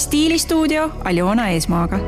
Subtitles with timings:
[0.00, 1.98] stiilistuudio Aljona Eesmaaga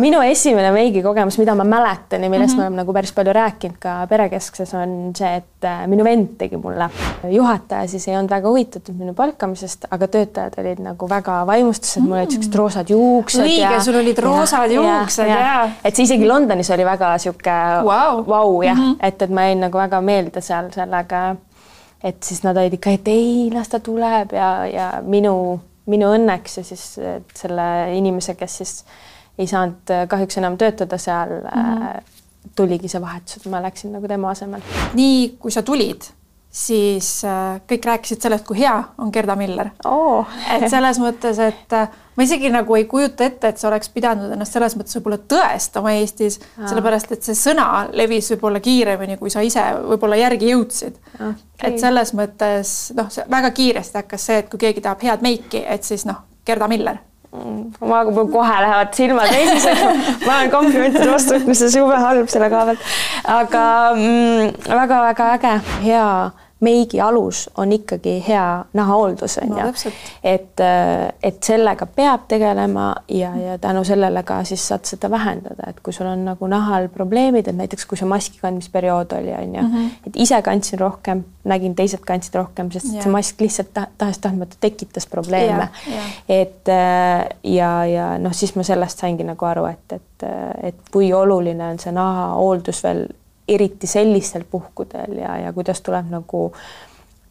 [0.00, 2.60] minu esimene meigikogemus, mida ma mäletan ja millest mm -hmm.
[2.60, 6.56] me oleme nagu päris palju rääkinud ka perekeskses, on see, et äh, minu vend tegi
[6.56, 6.90] mulle.
[7.30, 12.18] juhataja siis ei olnud väga huvitatud minu palkamisest, aga töötajad olid nagu väga vaimustused, mul
[12.18, 13.44] olid siuksed roosad juuksed.
[13.44, 15.46] õige, sul olid roosad ja, juuksed ja, ja.
[15.64, 15.70] ja..
[15.84, 18.96] et see isegi Londonis oli väga sihuke vau wow, jah mm, -hmm.
[19.02, 21.36] et, et ma jäin nagu väga meelde seal sellega,
[22.04, 25.34] et siis nad olid ikka, et ei, las ta tuleb ja, ja minu,
[25.90, 26.84] minu õnneks ja siis
[27.36, 27.66] selle
[27.96, 28.74] inimese, kes siis
[29.40, 32.16] ei saanud äh, kahjuks enam töötada seal mm, -hmm.
[32.56, 34.60] tuligi see vahetus, et ma läksin nagu tema asemel.
[34.94, 36.08] nii, kui sa tulid,
[36.50, 39.70] siis äh, kõik rääkisid sellest, kui hea on Gerda Miller.
[39.86, 40.26] Oh.
[40.50, 41.74] et selles mõttes, et
[42.16, 45.94] ma isegi nagu ei kujuta ette, et sa oleks pidanud ennast selles mõttes võib-olla tõestama
[46.00, 50.98] Eestis, sellepärast et see sõna levis võib-olla kiiremini, kui sa ise võib-olla järgi jõudsid.
[51.14, 51.36] Okay..
[51.70, 55.86] et selles mõttes noh, väga kiiresti hakkas see, et kui keegi tahab head meiki, et
[55.86, 56.98] siis noh, Gerda Miller
[57.30, 58.00] ma
[58.32, 62.86] kohe lähevad silmad eesiseks ma olen komplimentide vastu võtmises jube halb selle koha pealt.
[63.38, 63.64] aga
[64.66, 65.52] väga-väga mm, äge,
[65.86, 66.08] hea
[66.60, 69.92] meigi alus on ikkagi hea nahahooldus on no, ju.
[70.24, 75.70] et, äh, et sellega peab tegelema ja, ja tänu sellele ka siis saad seda vähendada,
[75.70, 79.54] et kui sul on nagu nahal probleemid, et näiteks kui see maski kandmisperiood oli, on
[79.54, 79.90] ju -hmm.
[80.06, 83.04] et ise kandsin rohkem, nägin, teised kandsid rohkem, sest yeah.
[83.04, 85.68] see mask lihtsalt ta, tahes-tahtmata tekitas probleeme
[86.28, 90.28] et äh, ja, ja noh, siis ma sellest saingi nagu aru, et, et,
[90.62, 93.06] et kui oluline on see nahahooldus veel
[93.54, 96.52] eriti sellistel puhkudel ja, ja kuidas tuleb nagu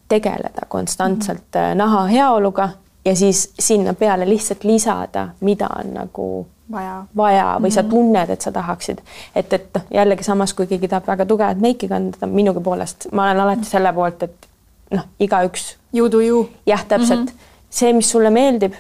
[0.09, 1.78] tegeleda konstantselt mm -hmm.
[1.78, 2.70] naha heaoluga
[3.06, 7.73] ja siis sinna peale lihtsalt lisada, mida on nagu vaja, vaja või mm -hmm.
[7.73, 7.89] sa mhm.
[7.89, 8.98] tunned, et sa tahaksid,
[9.36, 13.23] et, et noh, jällegi samas, kui keegi tahab väga tugevat meiki kanda, minugi poolest ma
[13.23, 14.48] olen alati selle poolt, et
[14.92, 15.78] noh, igaüks.
[15.94, 16.50] You do you.
[16.66, 17.26] jah, täpselt mm.
[17.26, 17.50] -hmm.
[17.70, 18.73] see, mis sulle meeldib,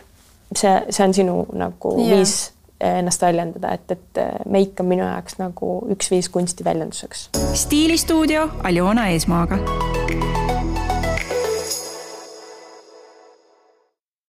[0.55, 2.17] see, see on sinu nagu yeah.
[2.17, 7.29] viis ennast väljendada, et, et meik on minu jaoks nagu üks viis kunsti väljenduseks.
[7.53, 9.59] stiilistuudio Aljona Eesmaaga